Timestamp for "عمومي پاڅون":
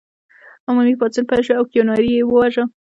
0.67-1.23